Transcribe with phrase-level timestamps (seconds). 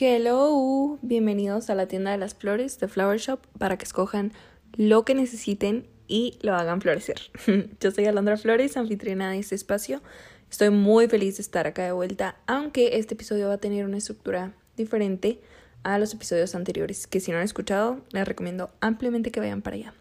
[0.00, 4.32] Hello, bienvenidos a la tienda de las flores de Flower Shop para que escojan
[4.76, 7.20] lo que necesiten y lo hagan florecer.
[7.80, 10.02] Yo soy Alondra Flores, anfitriona de este espacio.
[10.50, 13.98] Estoy muy feliz de estar acá de vuelta, aunque este episodio va a tener una
[13.98, 15.40] estructura diferente
[15.84, 19.76] a los episodios anteriores, que si no han escuchado, les recomiendo ampliamente que vayan para
[19.76, 19.94] allá.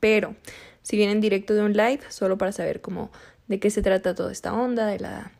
[0.00, 0.34] Pero
[0.82, 3.10] si vienen directo de un live, solo para saber cómo
[3.48, 5.32] de qué se trata toda esta onda, de la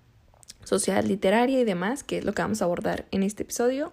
[0.64, 3.92] sociedad literaria y demás, que es lo que vamos a abordar en este episodio,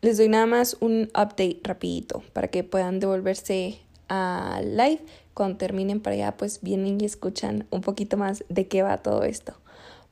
[0.00, 5.00] les doy nada más un update rapidito para que puedan devolverse al live.
[5.34, 9.24] Cuando terminen para allá, pues vienen y escuchan un poquito más de qué va todo
[9.24, 9.54] esto.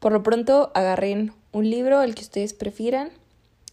[0.01, 3.11] Por lo pronto, agarren un libro, el que ustedes prefieran,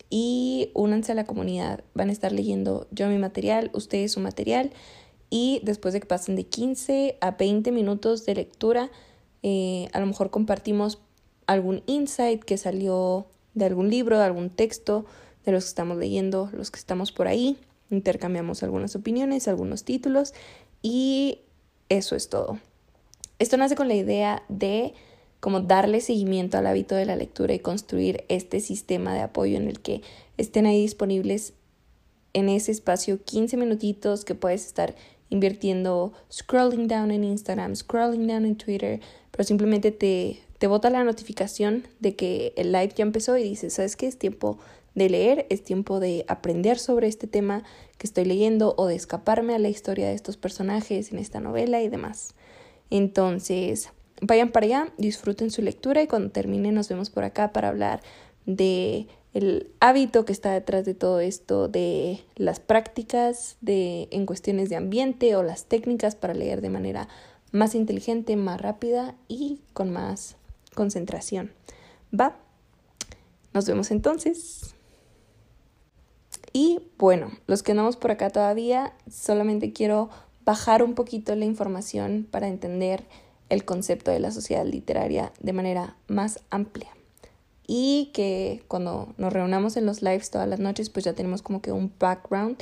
[0.10, 1.84] y únanse a la comunidad.
[1.96, 4.72] Van a estar leyendo yo mi material, ustedes su material
[5.36, 8.92] y después de que pasen de 15 a 20 minutos de lectura,
[9.42, 11.00] eh, a lo mejor compartimos
[11.48, 15.08] algún insight que salió de algún libro, de algún texto,
[15.44, 17.58] de los que estamos leyendo, los que estamos por ahí.
[17.90, 20.36] Intercambiamos algunas opiniones, algunos títulos
[20.84, 21.40] y
[21.90, 22.60] eso es todo.
[23.40, 24.94] Esto nace con la idea de
[25.40, 29.68] como darle seguimiento al hábito de la lectura y construir este sistema de apoyo en
[29.68, 30.04] el que
[30.38, 31.54] estén ahí disponibles
[32.34, 34.96] en ese espacio 15 minutitos que puedes estar
[35.30, 39.00] invirtiendo scrolling down en Instagram, scrolling down en Twitter,
[39.32, 43.74] pero simplemente te, te bota la notificación de que el live ya empezó y dices,
[43.74, 44.08] ¿sabes qué?
[44.08, 44.60] Es tiempo
[44.96, 47.64] de leer, es tiempo de aprender sobre este tema
[47.98, 51.82] que estoy leyendo o de escaparme a la historia de estos personajes en esta novela
[51.82, 52.36] y demás.
[52.90, 53.90] Entonces,
[54.22, 58.02] vayan para allá, disfruten su lectura y cuando termine nos vemos por acá para hablar
[58.46, 64.70] de el hábito que está detrás de todo esto, de las prácticas de en cuestiones
[64.70, 67.08] de ambiente o las técnicas para leer de manera
[67.52, 70.36] más inteligente, más rápida y con más
[70.76, 71.52] concentración.
[72.18, 72.38] Va.
[73.54, 74.76] Nos vemos entonces.
[76.52, 80.10] Y bueno, los que andamos por acá todavía, solamente quiero
[80.46, 83.04] bajar un poquito la información para entender
[83.50, 86.90] el concepto de la sociedad literaria de manera más amplia.
[87.68, 91.62] Y que cuando nos reunamos en los lives todas las noches, pues ya tenemos como
[91.62, 92.58] que un background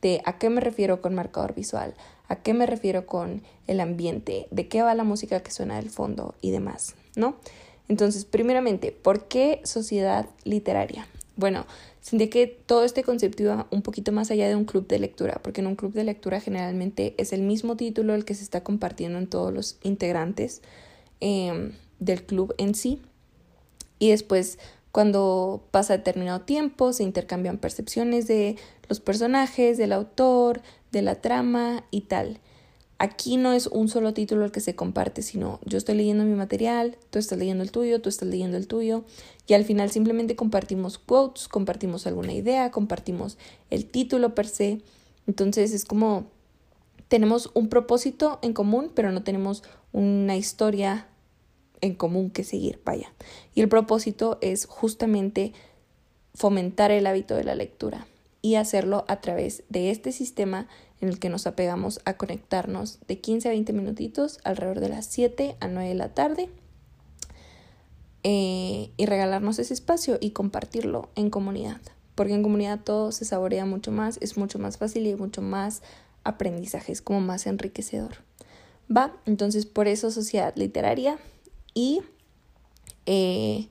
[0.00, 1.94] de a qué me refiero con marcador visual,
[2.28, 5.90] a qué me refiero con el ambiente, de qué va la música que suena del
[5.90, 7.36] fondo y demás, ¿no?
[7.88, 11.06] Entonces, primeramente, ¿por qué sociedad literaria?
[11.36, 11.66] Bueno,
[12.04, 15.40] Sentí que todo este concepto iba un poquito más allá de un club de lectura,
[15.42, 18.62] porque en un club de lectura generalmente es el mismo título el que se está
[18.62, 20.60] compartiendo en todos los integrantes
[21.20, 23.00] em, del club en sí.
[23.98, 24.58] Y después,
[24.92, 28.56] cuando pasa determinado tiempo, se intercambian percepciones de
[28.88, 30.62] los personajes, del autor,
[30.92, 32.40] de la trama y tal.
[32.98, 36.34] Aquí no es un solo título el que se comparte, sino yo estoy leyendo mi
[36.34, 39.04] material, tú estás leyendo el tuyo, tú estás leyendo el tuyo,
[39.48, 43.36] y al final simplemente compartimos quotes, compartimos alguna idea, compartimos
[43.70, 44.80] el título per se.
[45.26, 46.26] Entonces es como
[47.08, 49.62] tenemos un propósito en común, pero no tenemos
[49.92, 51.08] una historia
[51.80, 53.12] en común que seguir, vaya.
[53.54, 55.52] Y el propósito es justamente
[56.34, 58.06] fomentar el hábito de la lectura
[58.42, 60.68] y hacerlo a través de este sistema
[61.00, 65.06] en el que nos apegamos a conectarnos de 15 a 20 minutitos alrededor de las
[65.06, 66.50] 7 a 9 de la tarde
[68.22, 71.80] eh, y regalarnos ese espacio y compartirlo en comunidad.
[72.14, 75.82] Porque en comunidad todo se saborea mucho más, es mucho más fácil y mucho más
[76.22, 78.16] aprendizaje, es como más enriquecedor.
[78.94, 81.18] Va, entonces por eso sociedad literaria
[81.74, 82.00] y
[83.06, 83.68] eh,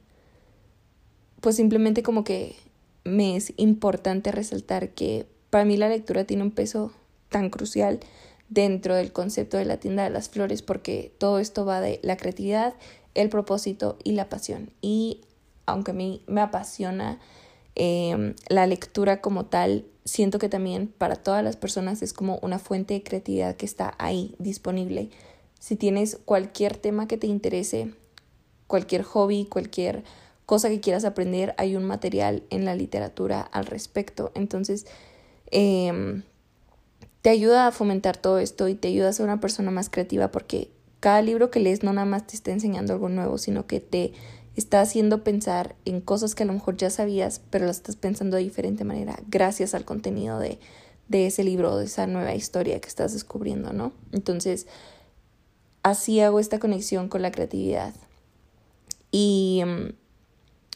[1.41, 2.56] pues simplemente como que
[3.03, 6.92] me es importante resaltar que para mí la lectura tiene un peso
[7.30, 8.00] tan crucial
[8.50, 12.18] dentro del concepto de la tienda de las flores porque todo esto va de la
[12.18, 12.75] creatividad,
[13.13, 14.72] el propósito y la pasión.
[14.81, 15.22] Y
[15.66, 17.19] aunque a mí me apasiona
[17.75, 22.59] em, la lectura como tal, siento que también para todas las personas es como una
[22.59, 25.09] fuente de creatividad que está ahí disponible.
[25.60, 27.94] Si tienes cualquier tema que te interese,
[28.74, 30.04] cualquier hobby, cualquier
[30.48, 34.31] cosa que quieras aprender, hay un material en la literatura al respecto.
[34.34, 34.88] Entonces,
[35.52, 36.24] eh,
[37.22, 40.31] te ayuda a fomentar todo esto y te ayuda a ser una persona más creativa
[40.31, 40.72] porque
[41.02, 44.14] cada libro que lees no nada más te está enseñando algo nuevo, sino que te
[44.56, 48.38] está haciendo pensar en cosas que a lo mejor ya sabías, pero las estás pensando
[48.38, 50.58] de diferente manera gracias al contenido de,
[51.10, 53.94] de ese libro, de esa nueva historia que estás descubriendo, ¿no?
[54.12, 54.66] Entonces,
[55.84, 57.94] así hago esta conexión con la creatividad.
[59.13, 59.62] Y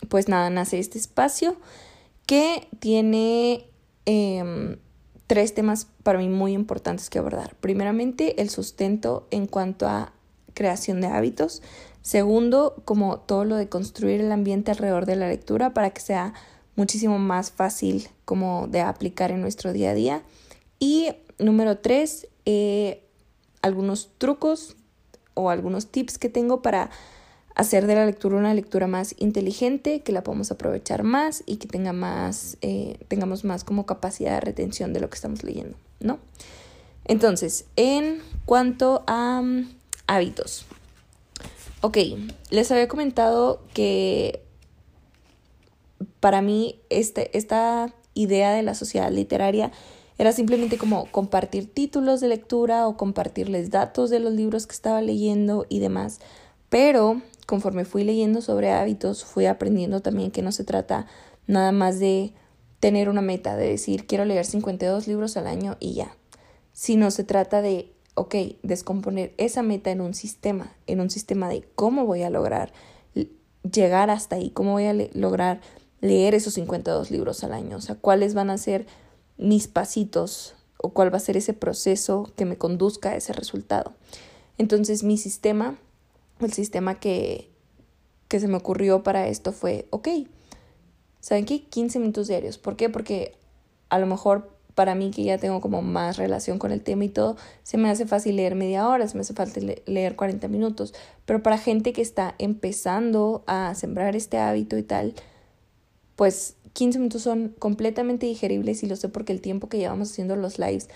[0.07, 1.57] pues nada, nace este espacio
[2.25, 3.65] que tiene...
[4.05, 4.77] Eh,
[5.27, 7.55] tres temas para mí muy importantes que abordar.
[7.57, 10.13] Primeramente, el sustento en cuanto a
[10.53, 11.61] creación de hábitos.
[12.01, 16.33] Segundo, como todo lo de construir el ambiente alrededor de la lectura para que sea
[16.77, 20.23] muchísimo más fácil como de aplicar en nuestro día a día.
[20.79, 23.03] Y número tres, eh,
[23.61, 24.77] algunos trucos
[25.33, 26.89] o algunos tips que tengo para
[27.57, 31.67] hacer de la lectura una lectura más inteligente, que la podamos aprovechar más y que
[31.67, 36.19] tenga más, eh, tengamos más como capacidad de retención de lo que estamos leyendo, ¿no?
[37.05, 39.69] Entonces, en cuanto a mm,
[40.05, 40.65] hábitos.
[41.81, 41.97] Ok,
[42.51, 44.43] les había comentado que
[46.19, 49.71] para mí este, esta idea de la sociedad literaria
[50.19, 55.01] era simplemente como compartir títulos de lectura o compartirles datos de los libros que estaba
[55.01, 56.19] leyendo y demás.
[56.69, 61.07] Pero conforme fui leyendo sobre hábitos, fui aprendiendo también que no se trata
[61.47, 62.33] nada más de
[62.79, 66.15] tener una meta, de decir quiero leer 52 libros al año y ya,
[66.73, 71.63] sino se trata de, ok, descomponer esa meta en un sistema, en un sistema de
[71.73, 72.73] cómo voy a lograr
[73.63, 75.61] llegar hasta ahí, cómo voy a lograr
[76.01, 78.85] leer esos 52 libros al año, o sea, cuáles van a ser
[79.37, 83.93] mis pasitos o cuál va a ser ese proceso que me conduzca a ese resultado.
[84.57, 85.79] Entonces mi sistema
[86.39, 87.49] el sistema que,
[88.27, 90.09] que se me ocurrió para esto fue, ok,
[91.19, 91.63] ¿saben qué?
[91.63, 92.57] 15 minutos diarios.
[92.57, 92.89] ¿Por qué?
[92.89, 93.35] Porque
[93.89, 97.09] a lo mejor para mí que ya tengo como más relación con el tema y
[97.09, 100.93] todo, se me hace fácil leer media hora, se me hace fácil leer 40 minutos,
[101.25, 105.15] pero para gente que está empezando a sembrar este hábito y tal,
[106.15, 110.35] pues 15 minutos son completamente digeribles y lo sé porque el tiempo que llevamos haciendo
[110.35, 110.89] los lives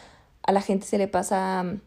[0.44, 1.78] a la gente se le pasa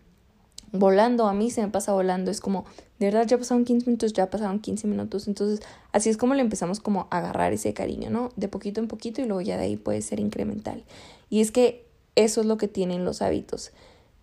[0.74, 2.64] volando, a mí se me pasa volando, es como,
[2.98, 6.40] de verdad ya pasaron 15 minutos, ya pasaron 15 minutos, entonces así es como le
[6.40, 8.30] empezamos como a agarrar ese cariño, ¿no?
[8.34, 10.84] De poquito en poquito y luego ya de ahí puede ser incremental.
[11.30, 11.86] Y es que
[12.16, 13.70] eso es lo que tienen los hábitos,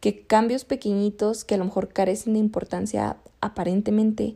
[0.01, 4.36] que cambios pequeñitos que a lo mejor carecen de importancia aparentemente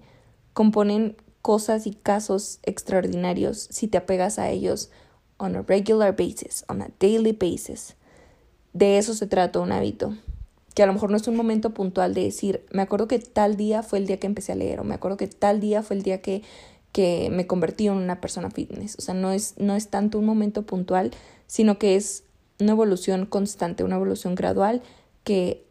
[0.54, 4.90] componen cosas y casos extraordinarios si te apegas a ellos
[5.38, 7.96] on a regular basis, on a daily basis.
[8.72, 10.16] De eso se trata un hábito
[10.76, 13.56] que a lo mejor no es un momento puntual de decir, me acuerdo que tal
[13.56, 15.96] día fue el día que empecé a leer o me acuerdo que tal día fue
[15.96, 16.44] el día que,
[16.92, 18.98] que me convertí en una persona fitness.
[19.00, 21.12] O sea, no es, no es tanto un momento puntual,
[21.48, 22.26] sino que es
[22.60, 24.82] una evolución constante, una evolución gradual
[25.24, 25.66] que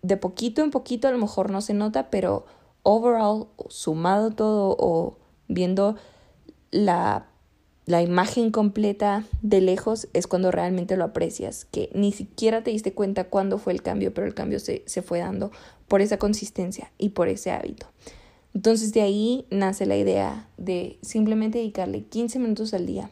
[0.00, 2.46] de poquito en poquito a lo mejor no se nota, pero
[2.84, 5.18] overall, sumado todo o
[5.48, 5.96] viendo
[6.70, 7.26] la
[7.88, 12.92] la imagen completa de lejos es cuando realmente lo aprecias, que ni siquiera te diste
[12.92, 15.50] cuenta cuándo fue el cambio, pero el cambio se, se fue dando
[15.88, 17.86] por esa consistencia y por ese hábito.
[18.52, 23.08] Entonces de ahí nace la idea de simplemente dedicarle 15 minutos al día,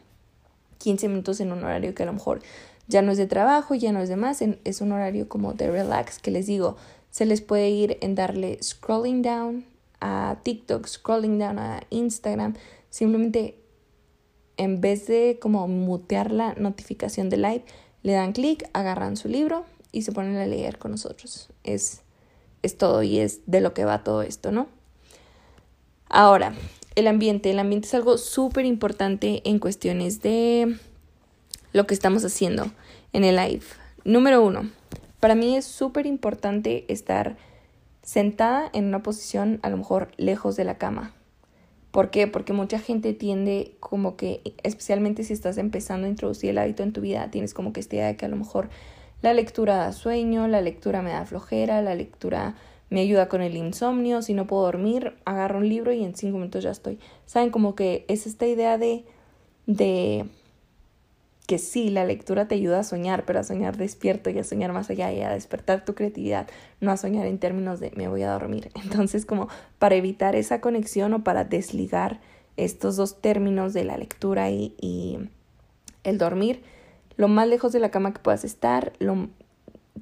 [0.77, 2.41] 15 minutos en un horario que a lo mejor
[2.87, 5.71] ya no es de trabajo, ya no es de más, es un horario como de
[5.71, 6.77] relax, que les digo,
[7.09, 9.65] se les puede ir en darle scrolling down
[10.01, 12.53] a TikTok, scrolling down a Instagram,
[12.91, 13.57] simplemente
[14.57, 17.63] en vez de como mutear la notificación de live,
[18.03, 21.49] le dan clic, agarran su libro y se ponen a leer con nosotros.
[21.63, 22.01] Es,
[22.63, 24.67] es todo y es de lo que va todo esto, ¿no?
[26.09, 26.53] Ahora,
[26.95, 27.51] el ambiente.
[27.51, 30.77] El ambiente es algo súper importante en cuestiones de
[31.71, 32.71] lo que estamos haciendo
[33.13, 33.65] en el live.
[34.03, 34.69] Número uno,
[35.19, 37.37] para mí es súper importante estar
[38.01, 41.13] sentada en una posición a lo mejor lejos de la cama.
[41.97, 42.27] ¿Por qué?
[42.27, 46.93] Porque mucha gente tiende como que, especialmente si estás empezando a introducir el hábito en
[46.93, 48.69] tu vida, tienes como que esta idea de que a lo mejor
[49.23, 52.53] la lectura da sueño, la lectura me da flojera, la lectura
[52.91, 56.37] me ayuda con el insomnio, si no puedo dormir, agarro un libro y en cinco
[56.37, 56.99] minutos ya estoy.
[57.25, 57.49] ¿Saben?
[57.49, 59.03] Como que es esta idea de,
[59.65, 60.27] de
[61.47, 64.73] que sí, la lectura te ayuda a soñar, pero a soñar despierto y a soñar
[64.73, 66.47] más allá y a despertar tu creatividad,
[66.81, 68.69] no a soñar en términos de me voy a dormir.
[68.83, 69.47] Entonces, como
[69.79, 72.19] para evitar esa conexión o para desligar
[72.57, 75.29] estos dos términos de la lectura y,
[76.03, 76.61] el dormir,
[77.15, 78.93] lo más lejos de la cama que puedas estar,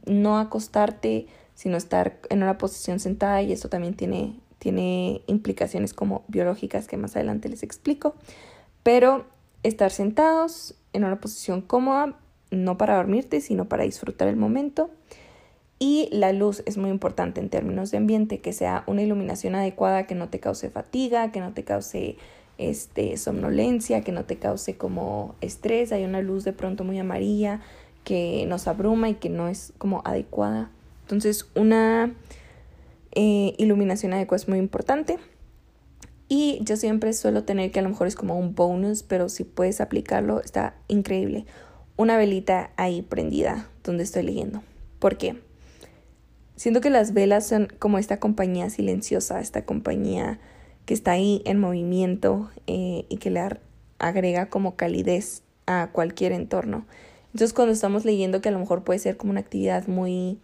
[0.05, 6.23] no acostarte, sino estar en una posición sentada y eso también tiene, tiene implicaciones como
[6.27, 8.15] biológicas que más adelante les explico.
[8.83, 9.25] Pero
[9.63, 12.15] estar sentados en una posición cómoda,
[12.51, 14.89] no para dormirte, sino para disfrutar el momento.
[15.77, 20.07] Y la luz es muy importante en términos de ambiente, que sea una iluminación adecuada,
[20.07, 22.17] que no te cause fatiga, que no te cause
[22.57, 25.91] este, somnolencia, que no te cause como estrés.
[25.91, 27.59] Hay una luz de pronto muy amarilla
[28.05, 30.69] que nos abruma y que no es como adecuada.
[31.01, 32.13] Entonces, una
[33.11, 35.19] eh, iluminación adecuada es muy importante.
[36.27, 39.43] Y yo siempre suelo tener que a lo mejor es como un bonus, pero si
[39.43, 41.45] puedes aplicarlo, está increíble.
[41.97, 44.61] una velita ahí prendida donde estoy leyendo.
[44.99, 45.39] ¿Por qué?
[46.57, 50.39] Siento que las velas son como esta compañía silenciosa, esta compañía
[50.85, 53.41] que está ahí en movimiento eh, y que le
[53.99, 56.85] agrega como calidez a cualquier entorno.
[57.33, 60.39] Entonces cuando estamos leyendo que a lo mejor puede ser como una actividad muy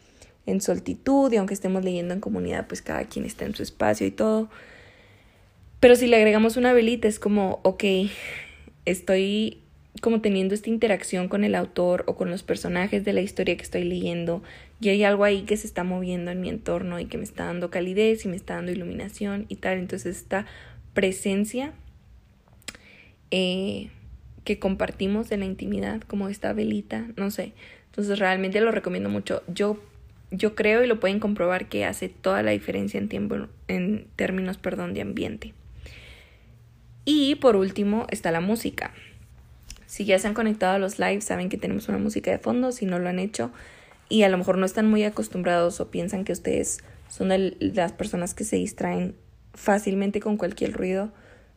[0.45, 4.05] en soltitud y aunque estemos leyendo en comunidad, pues cada quien está en su espacio
[4.07, 4.49] y todo.
[5.81, 7.83] Pero si le agregamos una velita es como, ok,
[8.85, 9.57] estoy
[9.99, 13.63] como teniendo esta interacción con el autor o con los personajes de la historia que
[13.63, 14.43] estoy leyendo
[14.79, 17.45] y hay algo ahí que se está moviendo en mi entorno y que me está
[17.45, 19.79] dando calidez y me está dando iluminación y tal.
[19.79, 20.45] Entonces esta
[20.93, 21.73] presencia
[23.31, 23.89] eh,
[24.43, 27.53] que compartimos de la intimidad, como esta velita, no sé.
[27.87, 29.41] Entonces realmente lo recomiendo mucho.
[29.47, 29.81] Yo,
[30.29, 34.57] yo creo y lo pueden comprobar que hace toda la diferencia en tiempo, en términos,
[34.59, 35.55] perdón, de ambiente.
[37.05, 38.91] Y por último está la música.
[39.85, 42.71] Si ya se han conectado a los lives, saben que tenemos una música de fondo,
[42.71, 43.51] si no lo han hecho
[44.11, 47.93] y a lo mejor no están muy acostumbrados o piensan que ustedes son de las
[47.93, 49.15] personas que se distraen
[49.53, 51.11] fácilmente con cualquier ruido,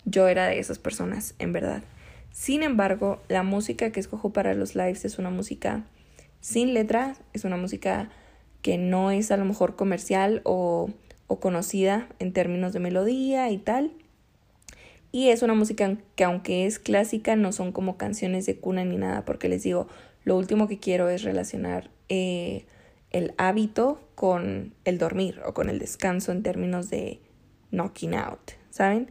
[0.04, 1.82] yo era de esas personas, en verdad.
[2.30, 5.82] Sin embargo, la música que escojo para los lives es una música
[6.40, 8.08] sin letra, es una música
[8.62, 10.90] que no es a lo mejor comercial o,
[11.26, 13.90] o conocida en términos de melodía y tal,
[15.14, 18.97] y es una música que aunque es clásica, no son como canciones de cuna ni
[18.97, 19.87] nada, porque les digo,
[20.25, 22.66] lo último que quiero es relacionar eh,
[23.11, 27.21] el hábito con el dormir o con el descanso en términos de
[27.71, 29.09] knocking out, ¿saben?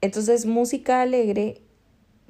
[0.00, 1.60] Entonces, música alegre,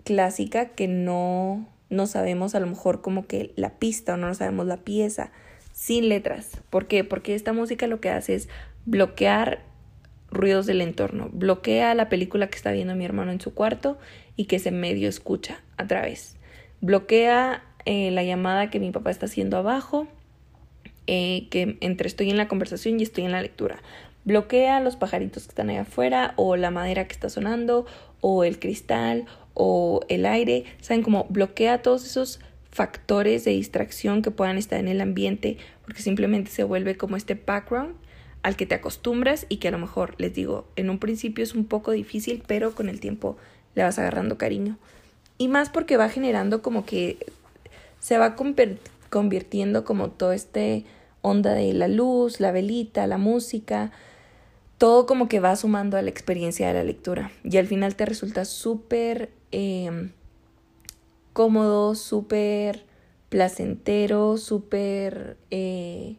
[0.03, 4.67] clásica, que no, no sabemos a lo mejor como que la pista o no sabemos
[4.67, 5.31] la pieza,
[5.73, 6.51] sin letras.
[6.69, 7.05] ¿Por qué?
[7.05, 8.49] Porque esta música lo que hace es
[8.87, 9.63] bloquear
[10.35, 11.31] ruidos del entorno.
[11.33, 13.99] Bloquea la película que está viendo mi hermano en su cuarto
[14.37, 16.37] y que se medio escucha a través.
[16.81, 20.09] Bloquea eh, la llamada que mi papá está haciendo abajo,
[21.07, 23.83] eh, que entre estoy en la conversación y estoy en la lectura.
[24.25, 27.87] Bloquea los pajaritos que están allá afuera o la madera que está sonando
[28.21, 30.65] o el cristal o el aire.
[30.81, 36.03] Saben cómo bloquea todos esos factores de distracción que puedan estar en el ambiente porque
[36.03, 37.95] simplemente se vuelve como este background
[38.45, 41.55] al que te acostumbras y que a lo mejor, les digo, en un principio es
[41.55, 43.39] un poco difícil, pero con el tiempo
[43.75, 44.77] le vas agarrando cariño.
[45.39, 47.17] Y más porque va generando como que
[48.01, 48.37] se va
[49.09, 50.85] convirtiendo como todo este
[51.23, 53.93] onda de la luz, la velita, la música,
[54.77, 57.33] todo como que va sumando a la experiencia de la lectura.
[57.45, 60.11] Y al final te resulta súper em,
[61.33, 62.85] cómodo, súper
[63.31, 65.39] placentero, súper...
[65.51, 66.17] Eh,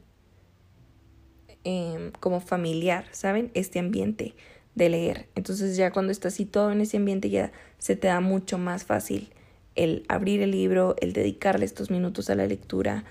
[1.68, 3.50] Em, como familiar, ¿saben?
[3.56, 4.36] Este ambiente
[4.76, 5.26] de leer.
[5.34, 9.30] Entonces ya cuando estás todo en ese ambiente ya se te da mucho más fácil
[9.74, 13.04] el abrir el libro, el dedicarle estos minutos a la lectura,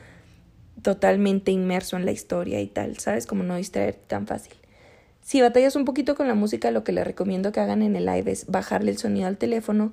[0.83, 3.27] totalmente inmerso en la historia y tal, ¿sabes?
[3.27, 4.55] Como no distraer tan fácil.
[5.21, 8.07] Si batallas un poquito con la música, lo que les recomiendo que hagan en el
[8.07, 9.93] live es bajarle el sonido al teléfono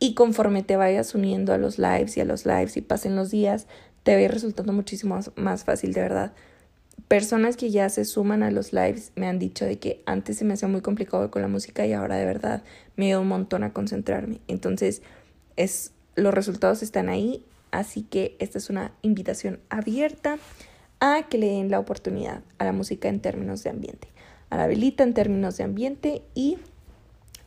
[0.00, 3.30] y conforme te vayas uniendo a los lives y a los lives y pasen los
[3.30, 3.68] días,
[4.02, 6.32] te va resultando muchísimo más fácil, de verdad
[7.12, 10.46] personas que ya se suman a los lives me han dicho de que antes se
[10.46, 12.62] me hacía muy complicado con la música y ahora de verdad
[12.96, 14.40] me dio un montón a concentrarme.
[14.48, 15.02] Entonces,
[15.56, 20.38] es, los resultados están ahí, así que esta es una invitación abierta
[21.00, 24.08] a que le den la oportunidad a la música en términos de ambiente,
[24.48, 26.56] a la velita en términos de ambiente y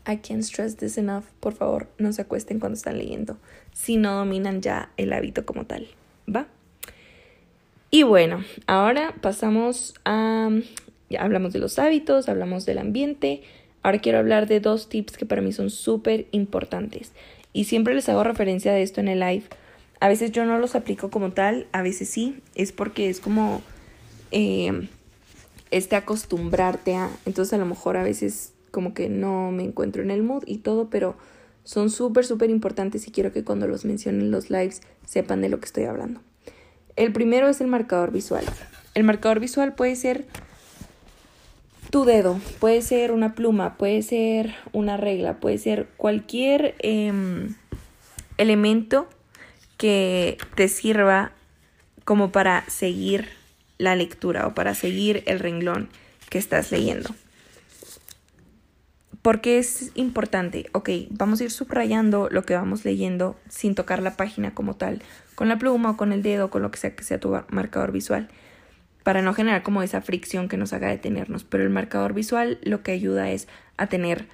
[0.08, 3.40] I can't stress this enough, por favor, no se acuesten cuando están leyendo
[3.74, 5.88] si no dominan ya el hábito como tal,
[6.30, 6.46] ¿va?
[7.96, 10.50] Y bueno, ahora pasamos a...
[11.10, 13.44] Ya hablamos de los hábitos, hablamos del ambiente.
[13.84, 17.14] Ahora quiero hablar de dos tips que para mí son súper importantes.
[17.54, 19.46] Y siempre les hago referencia de esto en el live.
[20.02, 22.42] A veces yo no los aplico como tal, a veces sí.
[22.54, 23.62] Es porque es como
[24.32, 24.90] eh,
[25.72, 27.10] este acostumbrarte a...
[27.26, 30.58] Entonces a lo mejor a veces como que no me encuentro en el mood y
[30.58, 31.16] todo, pero
[31.64, 35.62] son súper, súper importantes y quiero que cuando los mencionen los lives sepan de lo
[35.62, 36.20] que estoy hablando.
[36.96, 38.46] El primero es el marcador visual.
[38.94, 40.26] El marcador visual puede ser
[41.90, 47.56] tu dedo, puede ser una pluma, puede ser una regla, puede ser cualquier em,
[48.38, 49.08] elemento
[49.78, 51.32] que te sirva
[52.06, 53.30] como para seguir
[53.78, 55.90] la lectura o para seguir el renglón
[56.30, 57.10] que estás leyendo.
[59.22, 64.16] Porque es importante, ok, vamos a ir subrayando lo que vamos leyendo sin tocar la
[64.16, 65.02] página como tal,
[65.36, 67.92] con la pluma o con el dedo, con lo que sea que sea tu marcador
[67.92, 68.30] visual,
[69.04, 71.44] para no generar como esa fricción que nos haga detenernos.
[71.44, 74.28] Pero el marcador visual lo que ayuda es a tener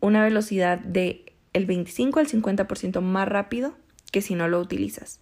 [0.00, 3.74] una velocidad de el 25 al 50% más rápido
[4.12, 5.20] que si no lo utilizas.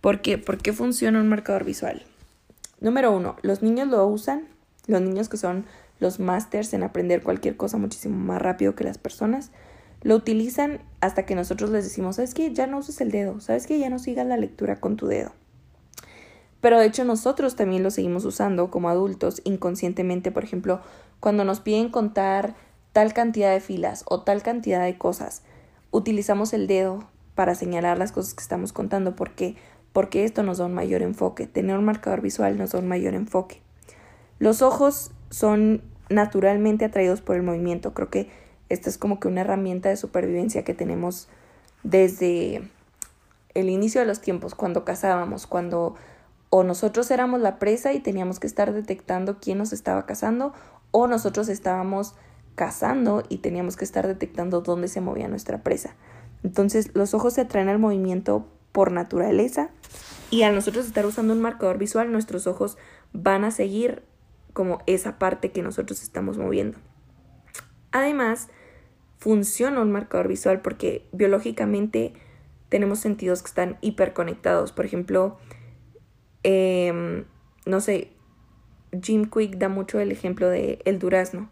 [0.00, 0.38] ¿Por qué?
[0.38, 2.02] ¿Por qué funciona un marcador visual?
[2.80, 4.48] Número uno, los niños lo usan,
[4.86, 5.64] los niños que son
[6.00, 9.52] los masters en aprender cualquier cosa muchísimo más rápido que las personas,
[10.02, 12.52] lo utilizan hasta que nosotros les decimos, ¿sabes qué?
[12.52, 13.78] Ya no uses el dedo, ¿sabes qué?
[13.78, 15.32] Ya no sigas la lectura con tu dedo.
[16.60, 20.80] Pero de hecho nosotros también lo seguimos usando como adultos inconscientemente, por ejemplo,
[21.20, 22.54] cuando nos piden contar
[22.92, 25.42] tal cantidad de filas o tal cantidad de cosas,
[25.90, 27.04] utilizamos el dedo
[27.34, 29.16] para señalar las cosas que estamos contando.
[29.16, 29.56] ¿Por qué?
[29.92, 31.46] Porque esto nos da un mayor enfoque.
[31.46, 33.60] Tener un marcador visual nos da un mayor enfoque.
[34.38, 37.94] Los ojos son naturalmente atraídos por el movimiento.
[37.94, 38.30] Creo que
[38.72, 41.28] esta es como que una herramienta de supervivencia que tenemos
[41.82, 42.62] desde
[43.54, 45.94] el inicio de los tiempos, cuando cazábamos, cuando
[46.48, 50.54] o nosotros éramos la presa y teníamos que estar detectando quién nos estaba cazando,
[50.90, 52.14] o nosotros estábamos
[52.54, 55.94] cazando y teníamos que estar detectando dónde se movía nuestra presa.
[56.42, 59.68] Entonces los ojos se atraen al movimiento por naturaleza
[60.30, 62.78] y al nosotros estar usando un marcador visual, nuestros ojos
[63.12, 64.02] van a seguir
[64.54, 66.78] como esa parte que nosotros estamos moviendo.
[67.92, 68.48] Además,
[69.22, 72.12] funciona un marcador visual porque biológicamente
[72.68, 74.72] tenemos sentidos que están hiperconectados.
[74.72, 75.38] Por ejemplo,
[76.42, 77.24] em,
[77.64, 78.08] no sé,
[79.00, 81.50] Jim Quick da mucho el ejemplo de el durazno,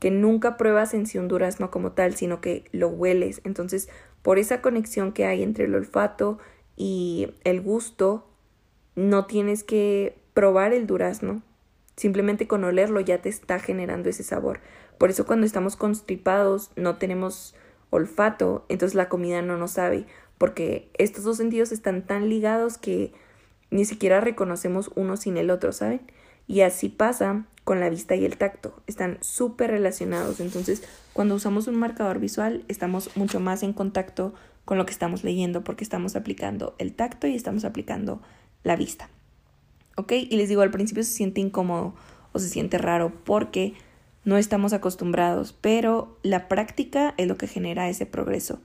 [0.00, 3.40] que nunca pruebas en sí un durazno como tal, sino que lo hueles.
[3.44, 3.88] Entonces,
[4.22, 6.38] por esa conexión que hay entre el olfato
[6.76, 8.26] y el gusto,
[8.96, 11.42] no tienes que probar el durazno,
[11.96, 14.60] Simplemente con olerlo ya te está generando ese sabor.
[14.98, 17.54] Por eso cuando estamos constipados no tenemos
[17.90, 20.06] olfato, entonces la comida no nos sabe,
[20.38, 23.12] porque estos dos sentidos están tan ligados que
[23.70, 26.00] ni siquiera reconocemos uno sin el otro, ¿saben?
[26.46, 30.82] Y así pasa con la vista y el tacto, están súper relacionados, entonces
[31.12, 34.34] cuando usamos un marcador visual estamos mucho más en contacto
[34.64, 38.20] con lo que estamos leyendo porque estamos aplicando el tacto y estamos aplicando
[38.64, 39.08] la vista.
[39.96, 40.12] ¿Ok?
[40.12, 41.94] Y les digo, al principio se siente incómodo
[42.32, 43.74] o se siente raro porque
[44.24, 48.60] no estamos acostumbrados, pero la práctica es lo que genera ese progreso.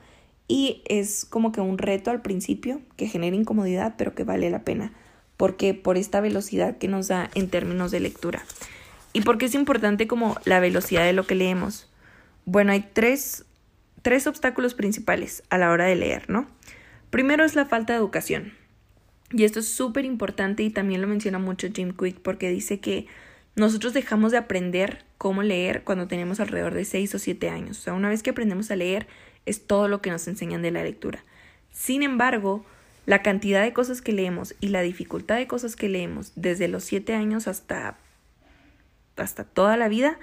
[0.48, 4.64] Y es como que un reto al principio que genera incomodidad, pero que vale la
[4.64, 4.94] pena.
[5.36, 8.44] porque Por esta velocidad que nos da en términos de lectura.
[9.14, 11.90] ¿Y por qué es importante como la velocidad de lo que leemos?
[12.46, 13.46] Bueno, hay tres,
[14.02, 16.48] tres obstáculos principales a la hora de leer, ¿no?
[17.10, 18.54] Primero es la falta de educación.
[19.32, 23.08] Y esto es súper importante y también lo menciona mucho Jim Quick porque dice que
[23.56, 27.80] nosotros dejamos de aprender cómo leer cuando tenemos alrededor de 6 o 7 años.
[27.80, 29.08] O sea, una vez que aprendemos a leer
[29.46, 31.26] es todo lo que nos enseñan de la lectura.
[31.72, 32.66] Sin embargo,
[33.06, 36.84] la cantidad de cosas que leemos y la dificultad de cosas que leemos desde los
[36.84, 37.98] 7 años hasta,
[39.16, 40.20] hasta toda la vida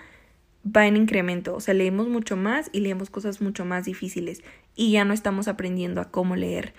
[0.64, 1.54] va en incremento.
[1.54, 4.42] O sea, leemos mucho más y leemos cosas mucho más difíciles
[4.76, 6.72] y ya no estamos aprendiendo a cómo leer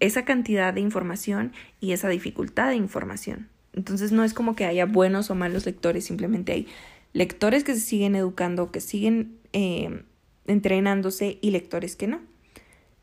[0.00, 3.48] esa cantidad de información y esa dificultad de información.
[3.72, 6.66] Entonces no es como que haya buenos o malos lectores, simplemente hay
[7.12, 10.02] lectores que se siguen educando, que siguen eh,
[10.46, 12.20] entrenándose y lectores que no.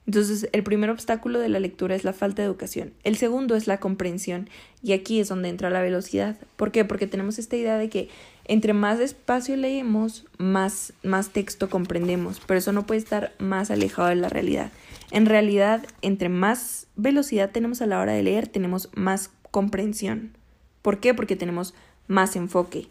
[0.08, 2.94] Entonces, el primer obstáculo de la lectura es la falta de educación.
[3.04, 4.50] El segundo es la comprensión.
[4.84, 6.38] Y aquí es donde entra la velocidad.
[6.58, 6.86] ¿Por qué?
[6.86, 8.10] Porque tenemos esta idea de que
[8.46, 12.40] entre más despacio leemos, más, más texto comprendemos.
[12.46, 14.72] Pero eso no puede estar más alejado de la realidad.
[15.12, 20.38] En realidad, entre más velocidad tenemos a la hora de leer, tenemos más comprensión.
[20.82, 21.14] ¿Por qué?
[21.14, 21.74] Porque tenemos
[22.08, 22.88] más enfoque.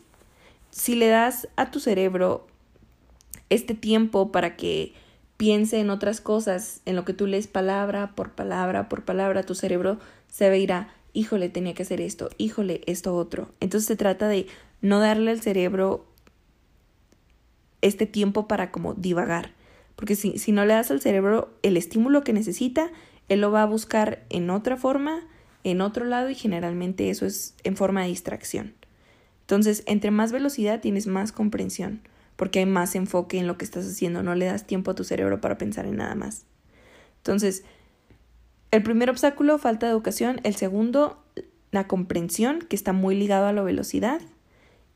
[0.71, 2.47] Si le das a tu cerebro
[3.51, 4.93] este tiempo para que
[5.37, 9.55] piense en otras cosas, en lo que tú lees palabra por palabra por palabra, tu
[9.55, 9.99] cerebro
[10.29, 13.49] se veirá, híjole, tenía que hacer esto, híjole, esto otro.
[13.61, 14.47] Entonces se trata de
[14.81, 16.07] no darle al cerebro
[17.81, 19.53] este tiempo para como divagar.
[19.97, 22.91] Porque si, si no le das al cerebro el estímulo que necesita,
[23.29, 25.21] él lo va a buscar en otra forma,
[25.63, 28.75] en otro lado y generalmente eso es en forma de distracción.
[29.43, 32.01] Entonces, entre más velocidad tienes más comprensión,
[32.37, 35.05] porque hay más enfoque en lo que estás haciendo, no le das tiempo a tu
[35.05, 36.47] cerebro para pensar en nada más.
[37.19, 37.65] Entonces,
[38.71, 41.23] el primer obstáculo, falta de educación, el segundo,
[41.71, 44.21] la comprensión, que está muy ligado a la velocidad,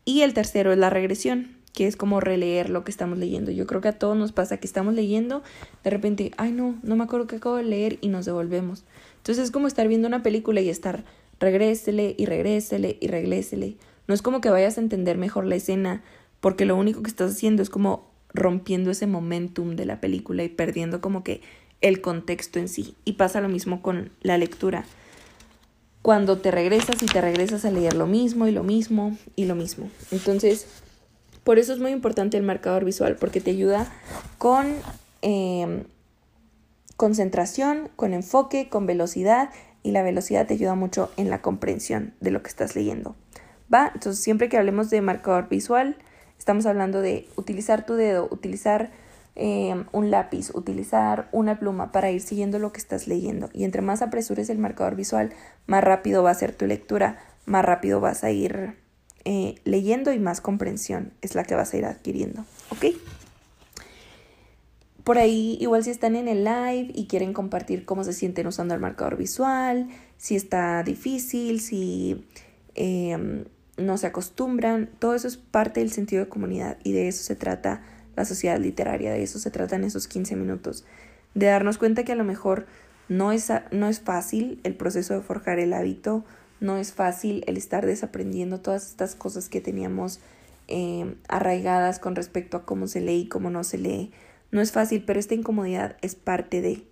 [0.04, 3.50] y el tercero es la regresión, que es como releer lo que estamos leyendo.
[3.50, 5.42] Yo creo que a todos nos pasa que estamos leyendo,
[5.84, 8.84] de repente, ay no, no me acuerdo qué acabo de leer y nos devolvemos.
[9.18, 11.04] Entonces es como estar viendo una película y estar
[11.40, 13.76] regrésele y regrésele y regrésele.
[14.06, 16.02] No es como que vayas a entender mejor la escena,
[16.40, 20.48] porque lo único que estás haciendo es como rompiendo ese momentum de la película y
[20.48, 21.42] perdiendo como que
[21.80, 22.94] el contexto en sí.
[23.04, 24.84] Y pasa lo mismo con la lectura.
[26.02, 29.54] Cuando te regresas y te regresas a leer lo mismo y lo mismo y lo
[29.54, 29.90] mismo.
[30.10, 30.66] Entonces,
[31.48, 33.86] por eso es muy importante el marcador visual, porque te ayuda
[34.36, 34.66] con,
[35.22, 35.84] em,
[36.98, 39.48] concentración, con enfoque, con velocidad
[39.82, 43.16] y la velocidad te ayuda mucho en la comprensión de lo que estás leyendo.
[43.72, 43.92] ¿Va?
[43.94, 45.96] Entonces siempre que hablemos de marcador visual,
[46.38, 48.90] estamos hablando de utilizar tu dedo, utilizar
[49.34, 53.48] eh, un lápiz, utilizar una pluma para ir siguiendo lo que estás leyendo.
[53.54, 55.32] Y entre más apresures el marcador visual,
[55.66, 58.76] más rápido va a ser tu lectura, más rápido vas a ir
[59.24, 62.44] eh, leyendo y más comprensión es la que vas a ir adquiriendo.
[62.70, 62.86] ¿Ok?
[65.04, 68.74] Por ahí, igual si están en el live y quieren compartir cómo se sienten usando
[68.74, 72.26] el marcador visual, si está difícil, si
[72.74, 73.44] em,
[73.78, 77.36] no se acostumbran, todo eso es parte del sentido de comunidad y de eso se
[77.36, 77.82] trata
[78.16, 80.84] la sociedad literaria, de eso se trata en esos 15 minutos,
[81.34, 82.66] de darnos cuenta que a lo mejor
[83.08, 86.24] no es, no es fácil el proceso de forjar el hábito,
[86.60, 90.20] no es fácil el estar desaprendiendo todas estas cosas que teníamos
[90.66, 94.12] em, arraigadas con respecto a cómo se lee y cómo no se lee
[94.50, 96.82] no es fácil, pero esta incomodidad es parte de.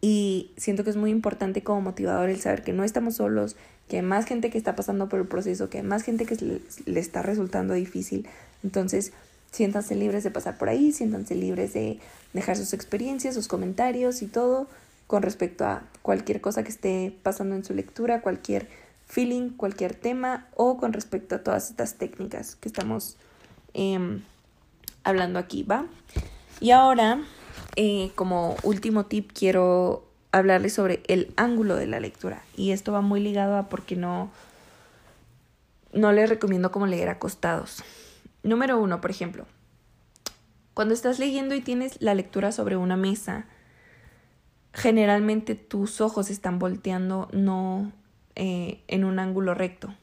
[0.00, 3.56] Y siento que es muy importante como motivador el saber que no estamos solos,
[3.88, 6.36] que hay más gente que está pasando por el proceso, que hay más gente que
[6.86, 8.26] le, está resultando difícil.
[8.64, 9.12] Entonces,
[9.52, 11.98] siéntanse libres de pasar por ahí, siéntanse libres de
[12.32, 14.68] dejar sus experiencias, sus comentarios y todo
[15.10, 18.68] con respecto a cualquier cosa que esté pasando en su lectura, cualquier
[19.06, 23.16] feeling, cualquier tema o con respecto a todas estas técnicas que estamos
[23.74, 24.22] em,
[25.02, 25.86] hablando aquí, ¿va?
[26.60, 27.24] Y ahora,
[27.74, 32.44] eh, como último tip, quiero hablarles sobre el ángulo de la lectura.
[32.56, 34.30] Y esto va muy ligado a porque no,
[35.92, 37.82] no les recomiendo como leer acostados.
[38.44, 39.46] Número uno, por ejemplo,
[40.72, 43.46] cuando estás leyendo y tienes la lectura sobre una mesa,
[44.72, 47.92] generalmente tus ojos están volteando no
[48.36, 49.94] eh, en un ángulo recto.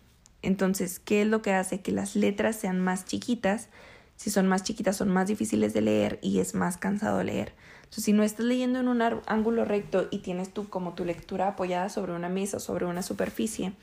[0.42, 1.82] Entonces, ¿qué es lo que hace?
[1.82, 3.70] Que las letras sean más chiquitas
[4.18, 7.54] si son más chiquitas son más difíciles de leer y es más cansado leer.
[7.84, 11.48] Entonces, si no estás leyendo en un ángulo recto y tienes tú como tu lectura
[11.48, 13.74] apoyada sobre una mesa o sobre una superficie,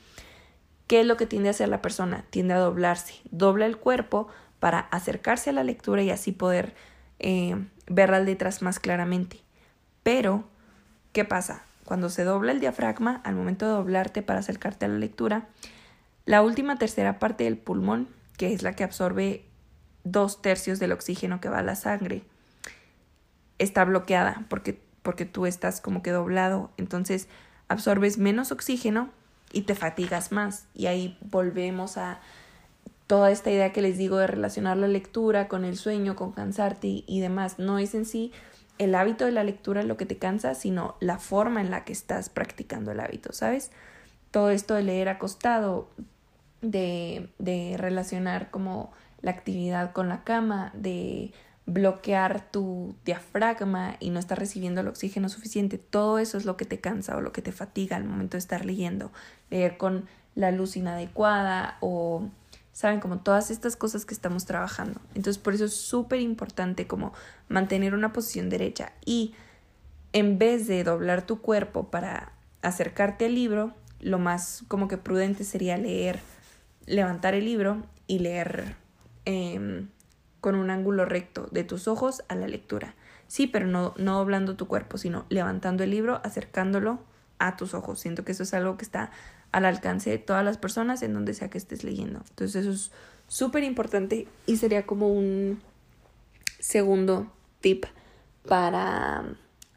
[0.87, 2.25] ¿qué es lo que tiende a hacer la persona?
[2.29, 4.27] Tiende a doblarse, dobla el cuerpo
[4.59, 6.75] para acercarse a la lectura y así poder
[7.19, 7.55] eh,
[7.87, 9.39] ver las letras más claramente.
[10.03, 10.43] Pero,
[11.15, 11.63] ¿qué pasa?
[11.85, 15.47] Cuando se dobla el diafragma, al momento de doblarte para acercarte a la lectura,
[16.25, 19.45] la última tercera parte del pulmón, que es la que absorbe
[20.03, 22.23] dos tercios del oxígeno que va a la sangre
[23.59, 26.71] está bloqueada porque, porque tú estás como que doblado.
[26.77, 27.27] Entonces
[27.67, 29.09] absorbes menos oxígeno
[29.51, 30.65] y te fatigas más.
[30.73, 32.19] Y ahí volvemos a
[33.07, 37.03] toda esta idea que les digo de relacionar la lectura con el sueño, con cansarte
[37.05, 37.59] y, demás.
[37.59, 38.31] No es en sí
[38.77, 41.93] el hábito de la lectura lo que te cansa, sino la forma en la que
[41.93, 43.71] estás practicando el hábito, ¿sabes?
[44.31, 45.89] Todo esto de leer acostado,
[46.61, 51.33] de, de relacionar como la actividad con la cama, de
[51.65, 56.65] bloquear tu diafragma y no estar recibiendo el oxígeno suficiente, todo eso es lo que
[56.65, 59.11] te cansa o lo que te fatiga al momento de estar leyendo,
[59.49, 62.29] leer con la luz inadecuada o
[62.75, 64.99] saben como todas estas cosas que estamos trabajando.
[65.15, 67.13] Entonces por eso es súper importante como
[67.49, 69.33] mantener una posición derecha y
[70.13, 75.43] en vez de doblar tu cuerpo para acercarte al libro, lo más como que prudente
[75.43, 76.19] sería leer,
[76.85, 78.75] levantar el libro y leer
[79.25, 79.89] Em,
[80.39, 82.93] con un ángulo recto de tus ojos a la lectura.
[83.27, 86.99] Sí, pero no, no doblando tu cuerpo, sino levantando el libro, acercándolo
[87.39, 87.99] a tus ojos.
[87.99, 89.09] Siento que eso es algo que está
[89.51, 92.21] al alcance de todas las personas en donde sea que estés leyendo.
[92.29, 92.91] Entonces eso es
[93.27, 95.61] súper importante y sería como un
[96.59, 97.31] segundo
[97.61, 97.85] tip
[98.47, 99.23] para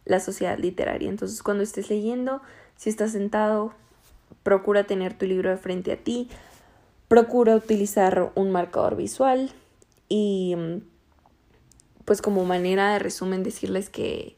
[0.04, 1.08] la sociedad literaria.
[1.08, 2.42] Entonces cuando estés leyendo,
[2.76, 3.72] si estás sentado,
[4.42, 6.28] procura tener tu libro de frente a ti,
[7.08, 9.50] Procura utilizar un marcador visual
[10.10, 10.54] y
[12.04, 14.36] pues como manera de resumen decirles que,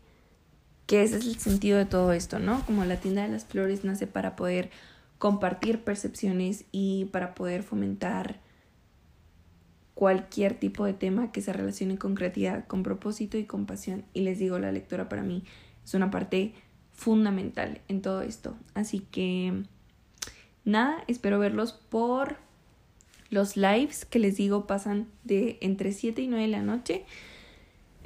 [0.86, 2.64] que ese es el sentido de todo esto, ¿no?
[2.66, 4.70] Como la tienda de las flores nace para poder
[5.20, 8.40] compartir percepciones y para poder fomentar
[9.92, 14.02] cualquier tipo de tema que se relacione con creatividad, con propósito y con pasión.
[14.14, 15.44] Y les digo, la lectura para mí
[15.84, 16.54] es una parte
[16.94, 18.56] fundamental en todo esto.
[18.72, 19.62] Así que
[20.64, 22.38] nada, espero verlos por
[23.28, 27.04] los lives que les digo pasan de entre 7 y 9 de la noche.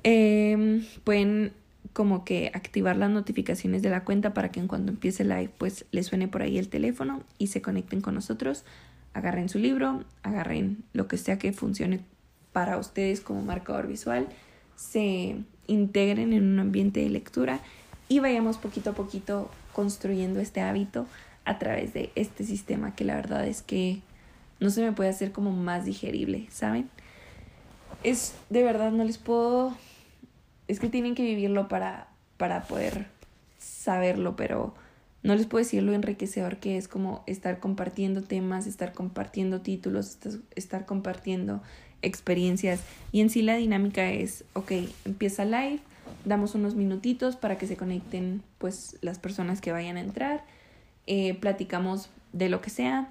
[0.03, 1.53] Em, pueden
[1.95, 5.51] como que activar las notificaciones de la cuenta para que en cuanto empiece el live
[5.57, 8.65] pues les suene por ahí el teléfono y se conecten con nosotros.
[9.15, 12.01] Agarren su libro, agarren lo que sea que funcione
[12.53, 14.27] para ustedes como marcador visual,
[14.77, 15.37] se
[15.69, 17.61] integren en un ambiente de lectura
[18.09, 21.07] y vayamos poquito a poquito construyendo este hábito
[21.45, 24.01] a través de este sistema que la verdad es que
[24.59, 26.91] no se me puede hacer como más digerible, ¿saben?
[28.03, 29.77] Es de verdad, no les puedo...
[30.69, 33.07] Es que tienen que vivirlo para para poder
[33.59, 34.75] saberlo, pero
[35.23, 40.19] no les puedo decir lo enriquecedor que es como estar compartiendo temas, estar compartiendo títulos,
[40.55, 41.63] estar compartiendo
[42.03, 42.81] experiencias.
[43.13, 44.73] Y en sí la dinámica es, ok,
[45.05, 45.81] empieza live,
[46.25, 50.45] damos unos minutitos para que se conecten pues las personas que vayan a entrar,
[51.07, 53.11] eh, platicamos de lo que sea.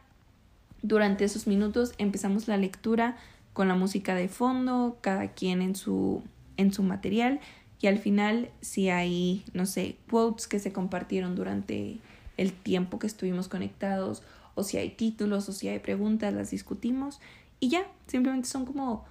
[0.84, 3.18] Durante esos minutos empezamos la lectura
[3.54, 6.22] con la música de fondo, cada quien en su,
[6.58, 7.40] en su material
[7.80, 12.00] y al final si hay, no sé, quotes que se compartieron durante
[12.38, 14.24] el tiempo que estuvimos conectados
[14.56, 17.20] o si hay títulos o si hay preguntas, las discutimos
[17.60, 19.06] y ya, simplemente son como,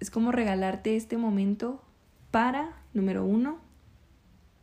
[0.00, 1.82] es como regalarte este momento
[2.30, 3.58] para, número uno,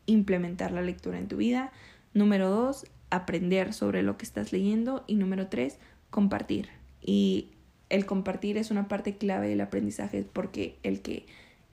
[0.05, 1.71] implementar la lectura en tu vida,
[2.13, 6.69] número dos, aprender sobre lo que estás leyendo y número tres, compartir.
[7.01, 7.49] Y
[7.89, 11.25] el compartir es una parte clave del aprendizaje porque el que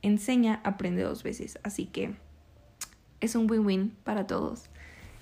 [0.02, 1.58] enseña aprende dos veces.
[1.62, 2.14] Así que
[3.20, 4.64] es un win-win para todos.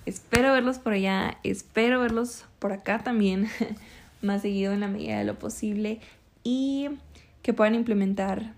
[0.05, 3.47] Espero verlos por allá, espero verlos por acá también
[4.21, 5.99] más seguido en la medida de lo posible
[6.43, 6.89] y
[7.41, 8.53] que puedan implementar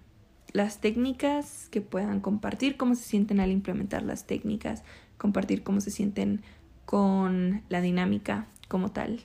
[0.51, 4.84] las técnicas, que puedan compartir cómo se sienten al implementar las técnicas,
[5.17, 6.41] compartir cómo se sienten
[6.86, 9.21] con la dinámica como tal.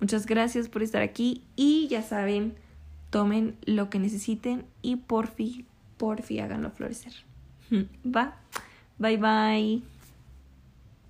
[0.00, 2.54] Muchas gracias por estar aquí y ya saben,
[3.10, 5.66] tomen lo que necesiten y por fin,
[6.00, 7.12] por fin háganlo florecer.
[8.16, 8.34] Va,
[8.98, 9.99] bye bye.